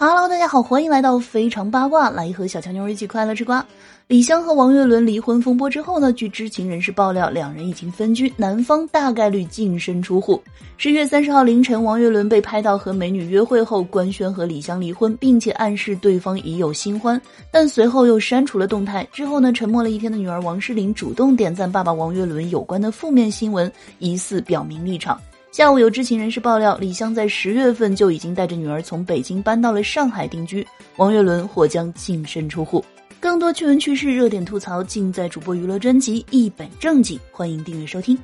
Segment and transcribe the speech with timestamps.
[0.00, 3.66] Hello，大家好，欢迎来到非常八卦，来和小强妞一起快乐吃瓜。
[4.06, 10.40] 李湘和王岳伦离婚风波之后呢，据知情人士爆料，两人已经分居，男方大概率净身出户。
[10.76, 19.04] 十月三十号凌晨，王岳伦被拍到和美女约会后官宣和李湘离婚，并且暗示对方已有新欢，但随后又删除了动态。
[19.12, 25.20] 之后呢，沉默了一天的女儿王诗龄主动点赞爸爸王岳伦有关的负面新闻，疑似表明立场。
[25.50, 32.84] 下午有知情人士爆料，李湘在十月份就已经带着女儿从北京搬到了上海定居，王岳伦或将净身出户。
[33.18, 38.16] 更多趣闻趣事、热点吐槽，尽在主播娱乐专辑《一本正经》，欢迎订阅收听。